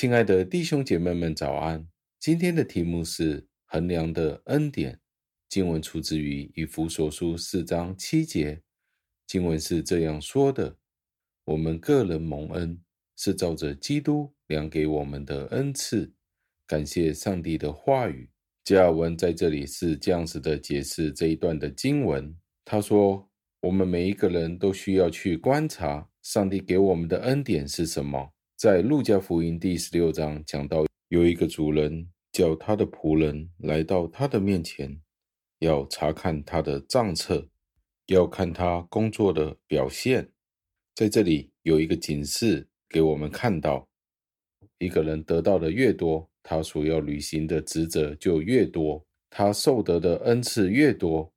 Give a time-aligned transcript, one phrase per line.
[0.00, 1.84] 亲爱的弟兄姐妹们，早安！
[2.20, 5.00] 今天的题目是衡量的恩典。
[5.48, 8.62] 经文出自于以弗所书四章七节。
[9.26, 10.76] 经文是这样说的
[11.46, 12.80] ：“我们个人蒙恩，
[13.16, 16.14] 是照着基督量给我们的恩赐。
[16.64, 18.30] 感谢上帝的话语。”
[18.62, 22.32] 加尔文在这里是这样子的解释这一段的经文。
[22.64, 23.28] 他说
[23.62, 35.00] ：“我们每一个人都需要去观察上帝给我们的恩典是什么。”在路加福音第十六章讲到，有一个主人叫他的仆人来到他的面前，
[35.60, 37.48] 要查看他的账册，
[38.06, 40.28] 要看他工作的表现。
[40.96, 43.88] 在这里有一个警示给我们看到，
[44.78, 51.32] 一个人得到的越多，他所要履行的职责就越多，他受得的恩赐越多，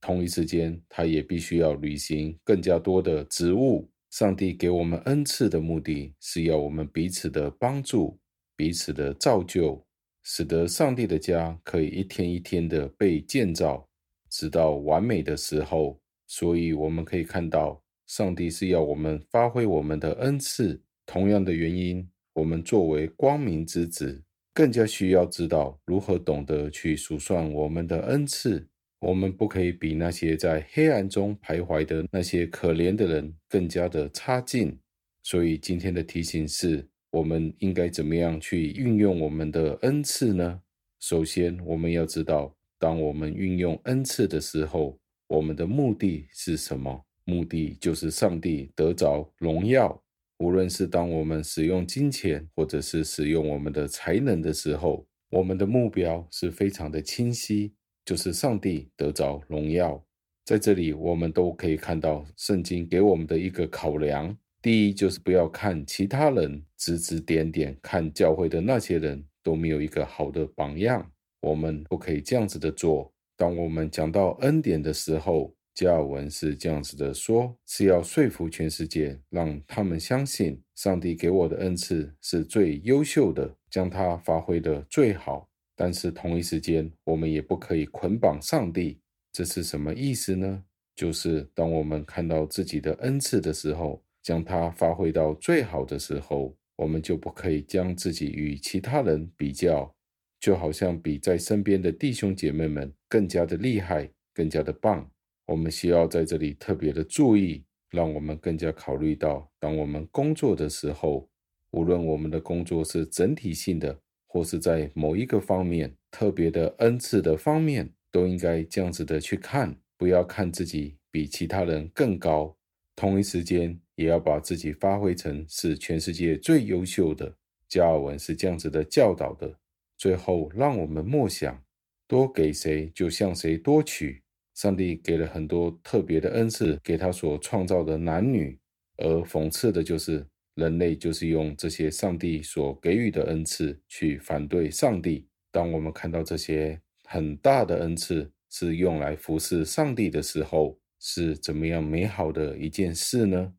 [0.00, 3.86] 同一时间，他也必须要履行更加多的职务。
[4.14, 8.16] 上帝给我们恩赐的目的是要我们彼此的帮助，
[8.54, 9.84] 彼此的造就，
[10.22, 13.88] 使得上帝的家可以一天一天的被建造，
[14.30, 16.00] 直到完美的时候。
[16.28, 20.80] 所以，我们可以看到，上帝是要我们发挥我们的恩赐。
[21.04, 24.22] 同样的原因，我们作为光明之子。
[24.52, 28.68] 更加需要知道如何懂得去数算我们的恩赐。
[29.00, 34.78] 我们不可以比那些在黑暗中徘徊的那些可怜的人更加的差劲。
[35.22, 40.60] 所以今天的提醒是：我们应该怎么样去运用我们的恩赐呢？
[41.00, 44.98] 首先，我们要知道，当我们运用恩赐的时候，
[45.28, 47.04] 我们的目的是什么？
[47.24, 50.02] 目的就是上帝得着荣耀。
[50.38, 57.72] 无论是当我们使用金钱，或者是使用我们的才能的时候，我们的目标是非常的清晰，
[58.04, 60.04] 就是上帝得着荣耀。
[60.44, 73.10] 在这里，我们都可以看到圣经给我们的一个考量：第一，就是不要看其他人指指点点，看教会的那些人都没有一个好的榜样，我们不可以这样子的做。
[73.36, 85.48] 当我们讲到恩典的时候，加尔文是这样子的说：“是要说服全世界，让他们相信上帝给我的恩赐是最优秀的，将它发挥得最好。
[85.76, 89.00] 但是同一时间，我们也不可以捆绑上帝。
[89.32, 90.64] 这是什么意思呢？
[90.94, 99.92] 就是当我们看到自己的恩赐的时候，将它发挥到最好的时候，我们就不可以将自己与其他人比较，
[100.38, 105.10] 就好像比在身边的弟兄姐妹们更加的厉害，更加的棒。”
[105.46, 111.28] 我们需要在这里特别的注意，让我们更加考虑到，当我们工作的时候，
[111.72, 114.00] 无论我们的工作是整体性的，
[114.34, 122.56] 或是在某一个方面特别的恩赐的方面，都应该这样子的去看，不要看自己比其他人更高，
[122.96, 127.32] 同一时间也要把自己发挥成是全世界最优秀的。
[127.68, 129.56] 加尔文是这样子的教导的。
[129.96, 131.62] 最后，让我们默想：
[132.08, 134.20] 多给谁，就向谁多取。
[134.56, 138.58] 上帝给了很多特别的恩赐给他所创造的男女，
[138.96, 145.26] 而讽刺的就是人类就是用这些上帝所给予的恩赐去反对上帝。
[145.50, 153.52] 当我们看到这些很大的恩赐是用来服侍上帝的时候，是怎么样美好的一件事呢？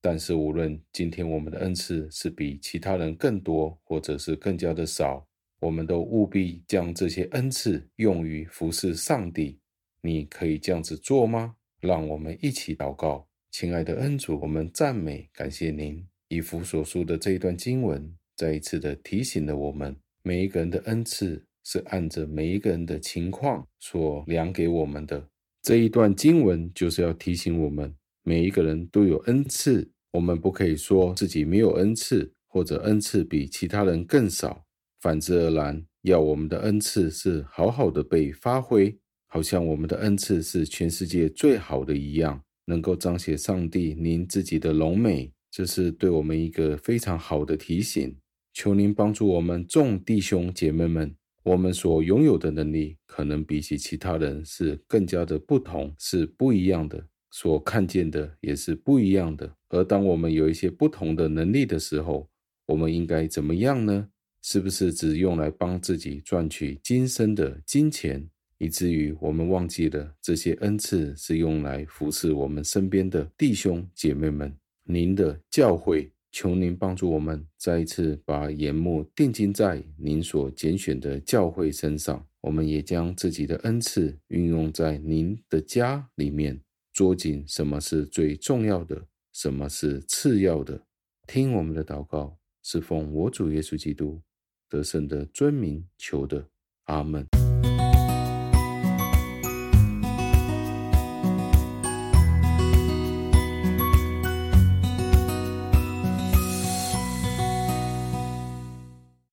[0.00, 5.26] 但是无论今天我们的恩赐是比其他人更多，或者是更加的少，
[5.60, 9.58] 我们都务必将这些恩赐用于服侍上帝。
[10.00, 11.56] 你可以这样子做吗？
[11.80, 16.06] 让我们一起祷告，亲爱的恩主，我们赞美感谢您。
[16.28, 25.28] 以弗所书的这一段经文，再一次的提醒了我们，每一个人的恩赐是按着每一个人的情况所量给我们的。
[25.62, 34.64] 这一段经文就是要提醒我们，每一个人都有恩赐，我们不可以说自己没有恩赐，或者恩赐比其他人更少。
[35.00, 38.96] 反之而然，要我们的恩赐是好好的被发挥。
[39.28, 48.14] 好像我们的恩赐是全世界最好的一样，能够彰显上帝您自己的荣美，这是对我们一个非常好的提醒。
[48.52, 59.50] 求您帮助我们众弟兄姐妹们，我们所拥有的能力可能比起其他人是更加的不同，是不一样的，所看见的也是不一样的。
[59.70, 62.28] 而当我们有一些不同的能力的时候，
[62.66, 64.10] 我们应该怎么样呢？
[64.42, 68.28] 是不是只用来帮自己赚取今生的金钱？
[68.58, 74.54] 以至于我们忘记了这些恩赐是用来服侍我们身边的弟兄姐妹们。
[74.88, 82.24] 您的教诲，求您帮助我们再一次把眼目定睛在您所拣选的教会身上。
[82.40, 86.60] 我们也将自己的恩赐运用在您的家里面，
[86.92, 90.80] 捉紧什么是最重要的，什么是次要的。
[91.26, 94.22] 听我们的祷告，是奉我主耶稣基督
[94.68, 96.48] 得胜的尊名求的，
[96.84, 97.26] 阿门。